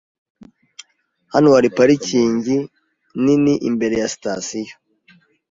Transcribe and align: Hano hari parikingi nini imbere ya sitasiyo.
Hano 1.33 1.49
hari 1.55 1.69
parikingi 1.77 2.57
nini 3.23 3.53
imbere 3.69 3.95
ya 4.01 4.07
sitasiyo. 4.13 4.73